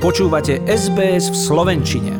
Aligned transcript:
Počúvate 0.00 0.64
SBS 0.64 1.28
v 1.28 1.36
Slovenčine. 1.36 2.16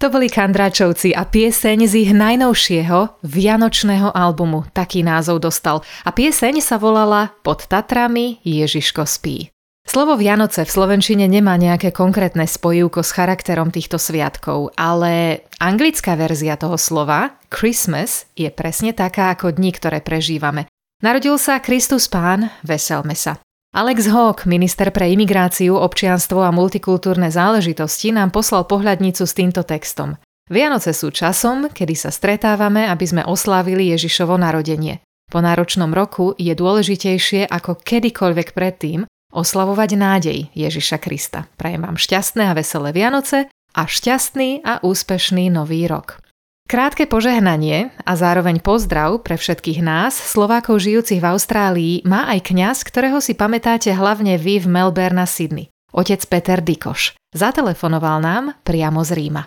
To 0.00 0.08
boli 0.08 0.32
Kandráčovci 0.32 1.12
a 1.12 1.28
pieseň 1.28 1.84
z 1.84 1.94
ich 2.08 2.12
najnovšieho 2.16 3.20
Vianočného 3.20 4.08
albumu. 4.16 4.64
Taký 4.72 5.04
názov 5.04 5.44
dostal. 5.44 5.84
A 6.08 6.16
pieseň 6.16 6.64
sa 6.64 6.80
volala 6.80 7.36
Pod 7.44 7.68
Tatrami 7.68 8.40
Ježiško 8.40 9.04
spí. 9.04 9.52
Slovo 9.84 10.16
Vianoce 10.16 10.64
v 10.64 10.72
Slovenčine 10.72 11.28
nemá 11.28 11.60
nejaké 11.60 11.92
konkrétne 11.92 12.48
spojivko 12.48 13.04
s 13.04 13.12
charakterom 13.12 13.68
týchto 13.68 14.00
sviatkov, 14.00 14.72
ale 14.80 15.44
anglická 15.60 16.16
verzia 16.16 16.56
toho 16.56 16.80
slova, 16.80 17.36
Christmas, 17.52 18.32
je 18.32 18.48
presne 18.48 18.96
taká 18.96 19.36
ako 19.36 19.52
dni, 19.52 19.76
ktoré 19.76 20.00
prežívame. 20.00 20.72
Narodil 21.04 21.36
sa 21.36 21.60
Kristus 21.60 22.08
Pán, 22.08 22.48
veselme 22.64 23.12
sa. 23.12 23.36
Alex 23.76 24.08
Hawk, 24.08 24.48
minister 24.48 24.88
pre 24.88 25.12
imigráciu, 25.12 25.76
občianstvo 25.76 26.40
a 26.40 26.48
multikultúrne 26.48 27.28
záležitosti, 27.28 28.08
nám 28.08 28.32
poslal 28.32 28.64
pohľadnicu 28.64 29.28
s 29.28 29.36
týmto 29.36 29.68
textom. 29.68 30.16
Vianoce 30.48 30.96
sú 30.96 31.12
časom, 31.12 31.68
kedy 31.68 31.92
sa 31.92 32.08
stretávame, 32.08 32.88
aby 32.88 33.04
sme 33.04 33.22
oslávili 33.28 33.92
Ježišovo 33.92 34.40
narodenie. 34.40 35.04
Po 35.28 35.44
náročnom 35.44 35.92
roku 35.92 36.32
je 36.40 36.56
dôležitejšie 36.56 37.52
ako 37.52 37.76
kedykoľvek 37.84 38.56
predtým 38.56 39.04
oslavovať 39.36 39.90
nádej 39.92 40.38
Ježiša 40.56 40.96
Krista. 40.96 41.44
Prajem 41.60 41.84
vám 41.84 42.00
šťastné 42.00 42.48
a 42.48 42.56
veselé 42.56 42.96
Vianoce 42.96 43.52
a 43.76 43.82
šťastný 43.84 44.64
a 44.64 44.80
úspešný 44.80 45.52
nový 45.52 45.84
rok. 45.84 46.24
Krátke 46.66 47.06
požehnanie 47.06 47.94
a 48.02 48.18
zároveň 48.18 48.58
pozdrav 48.58 49.22
pre 49.22 49.38
všetkých 49.38 49.86
nás, 49.86 50.18
Slovákov 50.18 50.82
žijúcich 50.82 51.22
v 51.22 51.30
Austrálii, 51.30 51.94
má 52.02 52.26
aj 52.26 52.50
kňaz, 52.50 52.82
ktorého 52.82 53.22
si 53.22 53.38
pamätáte 53.38 53.94
hlavne 53.94 54.34
vy 54.34 54.58
v 54.58 54.66
Melbourne 54.66 55.22
a 55.22 55.30
Sydney. 55.30 55.70
Otec 55.94 56.26
Peter 56.26 56.58
Dikoš. 56.58 57.14
Zatelefonoval 57.30 58.18
nám 58.18 58.44
priamo 58.66 59.06
z 59.06 59.14
Ríma. 59.14 59.46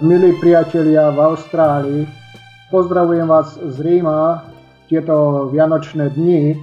Milí 0.00 0.32
priatelia 0.40 1.12
v 1.12 1.20
Austrálii, 1.20 2.08
pozdravujem 2.72 3.28
vás 3.28 3.60
z 3.60 3.76
Ríma 3.84 4.48
tieto 4.88 5.44
vianočné 5.52 6.16
dni. 6.16 6.56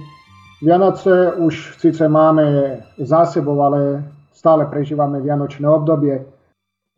Vianoce 0.58 1.38
už 1.38 1.78
síce 1.78 2.02
máme 2.10 2.82
za 2.98 3.30
sebou, 3.30 3.54
ale 3.62 4.02
stále 4.34 4.66
prežívame 4.66 5.22
vianočné 5.22 5.70
obdobie. 5.70 6.18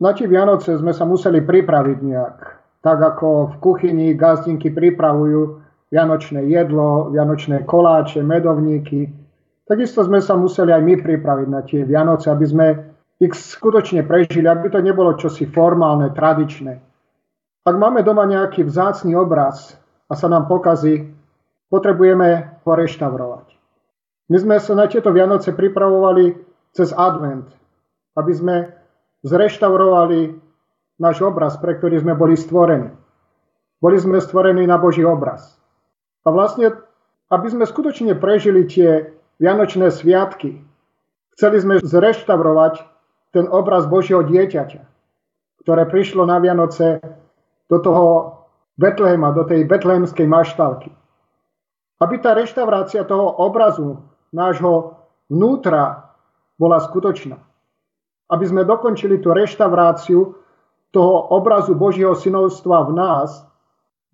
Na 0.00 0.16
tie 0.16 0.24
Vianoce 0.24 0.80
sme 0.80 0.96
sa 0.96 1.04
museli 1.04 1.44
pripraviť 1.44 1.98
nejak. 2.08 2.36
Tak 2.80 2.98
ako 3.04 3.28
v 3.52 3.54
kuchyni 3.60 4.16
gazdinky 4.16 4.72
pripravujú 4.72 5.60
vianočné 5.92 6.48
jedlo, 6.48 7.12
vianočné 7.12 7.68
koláče, 7.68 8.24
medovníky, 8.24 9.12
takisto 9.68 10.08
sme 10.08 10.24
sa 10.24 10.40
museli 10.40 10.72
aj 10.72 10.82
my 10.88 10.94
pripraviť 11.04 11.48
na 11.52 11.60
tie 11.68 11.84
Vianoce, 11.84 12.32
aby 12.32 12.46
sme 12.48 12.89
ich 13.20 13.36
skutočne 13.36 14.00
prežili, 14.08 14.48
aby 14.48 14.72
to 14.72 14.80
nebolo 14.80 15.12
čosi 15.20 15.44
formálne, 15.44 16.08
tradičné. 16.16 16.80
Ak 17.68 17.76
máme 17.76 18.00
doma 18.00 18.24
nejaký 18.24 18.64
vzácný 18.64 19.12
obraz 19.12 19.76
a 20.08 20.16
sa 20.16 20.32
nám 20.32 20.48
pokazí, 20.48 21.12
potrebujeme 21.68 22.56
ho 22.64 22.72
reštaurovať. 22.72 23.46
My 24.32 24.36
sme 24.40 24.56
sa 24.56 24.72
na 24.72 24.88
tieto 24.88 25.12
Vianoce 25.12 25.52
pripravovali 25.52 26.32
cez 26.72 26.96
advent, 26.96 27.52
aby 28.16 28.32
sme 28.32 28.56
zreštaurovali 29.20 30.40
náš 30.96 31.20
obraz, 31.20 31.60
pre 31.60 31.76
ktorý 31.76 32.00
sme 32.00 32.16
boli 32.16 32.40
stvorení. 32.40 32.88
Boli 33.84 33.96
sme 34.00 34.20
stvorení 34.20 34.64
na 34.64 34.80
Boží 34.80 35.04
obraz. 35.04 35.60
A 36.24 36.32
vlastne, 36.32 36.72
aby 37.28 37.46
sme 37.52 37.68
skutočne 37.68 38.16
prežili 38.16 38.64
tie 38.64 39.12
Vianočné 39.40 39.88
sviatky, 39.88 40.60
chceli 41.36 41.56
sme 41.60 41.74
zreštaurovať 41.80 42.99
ten 43.30 43.46
obraz 43.46 43.86
Božieho 43.86 44.26
dieťaťa, 44.26 44.82
ktoré 45.62 45.82
prišlo 45.86 46.26
na 46.26 46.42
Vianoce 46.42 46.98
do 47.70 47.78
toho 47.78 48.06
Betlehema, 48.80 49.36
do 49.36 49.44
tej 49.44 49.68
betlehemskej 49.68 50.24
maštálky. 50.24 50.88
Aby 52.00 52.16
tá 52.24 52.32
reštaurácia 52.32 53.04
toho 53.04 53.28
obrazu 53.44 54.00
nášho 54.32 54.96
vnútra 55.28 56.16
bola 56.56 56.80
skutočná. 56.80 57.36
Aby 58.32 58.44
sme 58.48 58.62
dokončili 58.64 59.20
tú 59.20 59.36
reštauráciu 59.36 60.32
toho 60.96 61.14
obrazu 61.28 61.76
Božieho 61.76 62.16
synovstva 62.16 62.88
v 62.88 62.96
nás, 62.96 63.44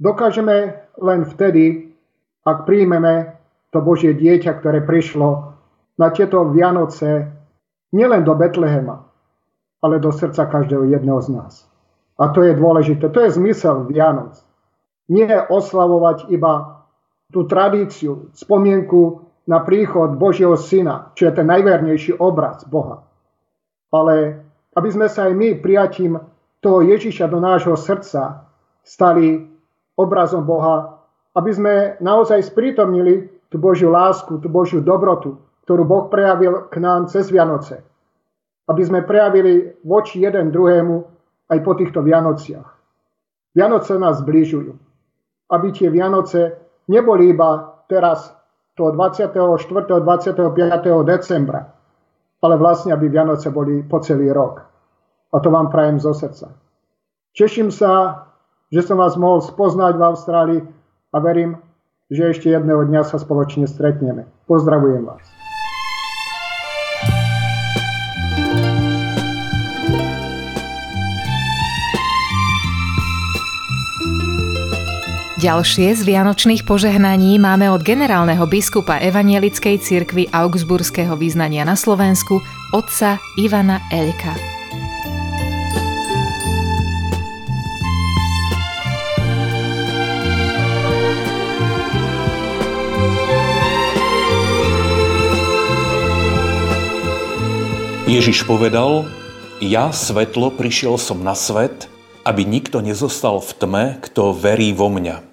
dokážeme 0.03 0.83
len 0.99 1.23
vtedy, 1.25 1.95
ak 2.43 2.67
príjmeme 2.67 3.39
to 3.71 3.79
Božie 3.79 4.19
dieťa, 4.19 4.61
ktoré 4.61 4.83
prišlo 4.83 5.55
na 5.95 6.11
tieto 6.11 6.43
Vianoce 6.51 7.36
nielen 7.93 8.25
do 8.25 8.35
Betlehema, 8.35 9.07
ale 9.83 10.03
do 10.03 10.11
srdca 10.11 10.47
každého 10.47 10.89
jedného 10.91 11.21
z 11.23 11.29
nás. 11.31 11.53
A 12.17 12.33
to 12.33 12.43
je 12.43 12.57
dôležité. 12.57 13.13
To 13.13 13.21
je 13.21 13.37
zmysel 13.37 13.85
Vianoc. 13.87 14.41
Nie 15.07 15.39
oslavovať 15.47 16.33
iba 16.33 16.83
tú 17.31 17.45
tradíciu, 17.45 18.33
spomienku 18.33 19.27
na 19.47 19.63
príchod 19.63 20.19
Božieho 20.19 20.59
Syna, 20.59 21.15
čo 21.15 21.31
je 21.31 21.33
ten 21.39 21.47
najvernejší 21.47 22.19
obraz 22.19 22.67
Boha. 22.67 23.07
Ale 23.95 24.43
aby 24.75 24.89
sme 24.91 25.07
sa 25.07 25.31
aj 25.31 25.33
my 25.39 25.49
prijatím 25.63 26.19
toho 26.59 26.83
Ježiša 26.83 27.31
do 27.31 27.39
nášho 27.39 27.79
srdca 27.79 28.51
stali 28.83 29.47
obrazom 29.95 30.43
Boha, 30.43 30.99
aby 31.33 31.51
sme 31.55 31.75
naozaj 32.03 32.51
sprítomnili 32.51 33.31
tú 33.49 33.57
Božiu 33.63 33.95
lásku, 33.95 34.43
tú 34.43 34.49
Božiu 34.51 34.83
dobrotu, 34.83 35.39
ktorú 35.67 35.83
Boh 35.83 36.07
prejavil 36.07 36.71
k 36.71 36.79
nám 36.79 37.11
cez 37.11 37.29
Vianoce 37.29 37.83
aby 38.67 38.83
sme 38.83 39.07
prejavili 39.07 39.79
voči 39.87 40.23
jeden 40.23 40.51
druhému 40.51 40.97
aj 41.47 41.59
po 41.63 41.73
týchto 41.79 42.03
Vianociach. 42.03 42.69
Vianoce 43.55 43.95
nás 43.97 44.21
zbližujú. 44.21 44.75
Aby 45.47 45.71
tie 45.71 45.89
Vianoce 45.89 46.59
neboli 46.91 47.31
iba 47.31 47.79
teraz 47.87 48.35
toho 48.75 48.91
24. 48.91 49.31
25. 50.03 51.07
decembra, 51.07 51.71
ale 52.43 52.55
vlastne, 52.59 52.91
aby 52.91 53.07
Vianoce 53.07 53.55
boli 53.55 53.87
po 53.87 54.03
celý 54.03 54.35
rok. 54.35 54.67
A 55.31 55.39
to 55.39 55.49
vám 55.55 55.71
prajem 55.71 56.03
zo 56.03 56.11
srdca. 56.13 56.51
Teším 57.33 57.71
sa, 57.71 58.27
že 58.75 58.83
som 58.83 58.99
vás 58.99 59.15
mohol 59.15 59.39
spoznať 59.41 59.95
v 59.95 60.03
Austrálii 60.03 60.61
a 61.15 61.17
verím, 61.23 61.63
že 62.11 62.35
ešte 62.35 62.51
jedného 62.51 62.83
dňa 62.83 63.07
sa 63.07 63.23
spoločne 63.23 63.71
stretneme. 63.71 64.27
Pozdravujem 64.51 65.07
vás. 65.07 65.36
Ďalšie 75.37 75.93
z 75.93 76.01
vianočných 76.01 76.65
požehnaní 76.65 77.37
máme 77.37 77.69
od 77.69 77.85
generálneho 77.85 78.49
biskupa 78.49 78.97
Evanielickej 79.05 79.77
cirkvi 79.85 80.33
Augsburského 80.33 81.13
význania 81.13 81.61
na 81.69 81.77
Slovensku, 81.77 82.41
otca 82.73 83.21
Ivana 83.37 83.85
Elka. 83.93 84.33
Ježiš 98.09 98.49
povedal, 98.49 99.05
ja 99.61 99.93
svetlo 99.93 100.49
prišiel 100.49 100.97
som 100.97 101.21
na 101.21 101.37
svet, 101.37 101.93
aby 102.25 102.43
nikto 102.43 102.81
nezostal 102.81 103.39
v 103.45 103.51
tme, 103.61 103.85
kto 104.01 104.33
verí 104.33 104.73
vo 104.73 104.89
mňa. 104.89 105.26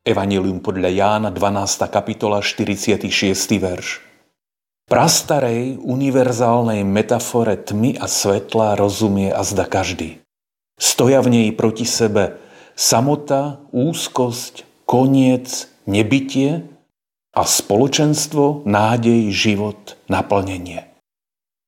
Evangelium 0.00 0.64
podľa 0.64 0.88
Jána 0.96 1.28
12. 1.28 1.84
kapitola 1.92 2.40
46. 2.40 3.04
verš. 3.60 4.00
Prastarej 4.88 5.76
univerzálnej 5.76 6.88
metafore 6.88 7.60
tmy 7.60 8.00
a 8.00 8.08
svetla 8.08 8.80
rozumie 8.80 9.28
a 9.28 9.44
zda 9.44 9.68
každý. 9.68 10.24
Stoja 10.80 11.20
v 11.20 11.28
nej 11.28 11.48
proti 11.52 11.84
sebe 11.84 12.40
samota, 12.72 13.60
úzkosť, 13.76 14.64
koniec, 14.88 15.68
nebytie 15.84 16.64
a 17.36 17.44
spoločenstvo, 17.44 18.64
nádej, 18.64 19.28
život, 19.28 20.00
naplnenie. 20.08 20.88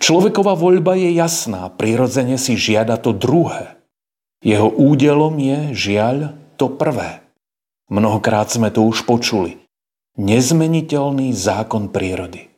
Človeková 0.00 0.56
voľba 0.56 0.96
je 0.96 1.12
jasná, 1.12 1.68
prirodzene 1.68 2.40
si 2.40 2.56
žiada 2.56 2.96
to 2.96 3.12
druhé. 3.12 3.76
Jeho 4.40 4.72
údelom 4.72 5.36
je, 5.36 5.76
žiaľ, 5.76 6.32
to 6.56 6.72
prvé. 6.72 7.20
Mnohokrát 7.92 8.48
sme 8.48 8.72
to 8.72 8.88
už 8.88 9.04
počuli. 9.04 9.60
Nezmeniteľný 10.16 11.36
zákon 11.36 11.92
prírody. 11.92 12.48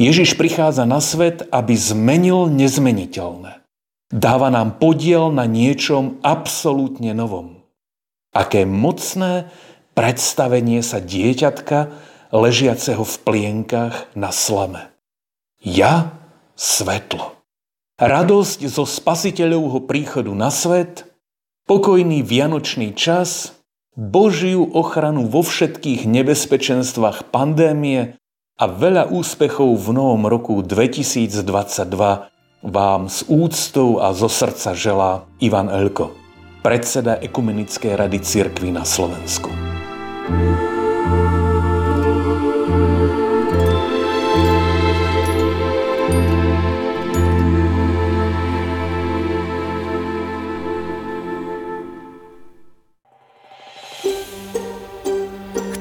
Ježiš 0.00 0.40
prichádza 0.40 0.88
na 0.88 1.04
svet, 1.04 1.44
aby 1.52 1.76
zmenil 1.76 2.48
nezmeniteľné. 2.48 3.60
Dáva 4.08 4.48
nám 4.48 4.80
podiel 4.80 5.28
na 5.28 5.44
niečom 5.44 6.20
absolútne 6.24 7.12
novom. 7.12 7.60
Aké 8.32 8.64
mocné 8.64 9.52
predstavenie 9.92 10.80
sa 10.80 11.04
dieťatka 11.04 11.92
ležiaceho 12.32 13.04
v 13.04 13.16
plienkach 13.24 14.08
na 14.16 14.32
slame. 14.32 14.92
Ja 15.60 16.16
svetlo. 16.56 17.40
Radosť 17.96 18.68
zo 18.68 18.84
spasiteľovho 18.84 19.88
príchodu 19.88 20.28
na 20.36 20.52
svet, 20.52 21.08
pokojný 21.64 22.20
vianočný 22.20 22.92
čas, 22.92 23.55
Božiu 23.96 24.68
ochranu 24.76 25.24
vo 25.24 25.40
všetkých 25.40 26.04
nebezpečenstvách 26.04 27.32
pandémie 27.32 28.20
a 28.60 28.64
veľa 28.68 29.08
úspechov 29.08 29.72
v 29.72 29.88
novom 29.96 30.28
roku 30.28 30.60
2022 30.60 31.40
vám 32.60 33.02
s 33.08 33.24
úctou 33.24 34.04
a 34.04 34.12
zo 34.12 34.28
srdca 34.28 34.76
želá 34.76 35.24
Ivan 35.40 35.72
Elko, 35.72 36.12
predseda 36.60 37.16
Ekumenickej 37.24 37.96
rady 37.96 38.20
cirkvy 38.20 38.68
na 38.68 38.84
Slovensku. 38.84 39.65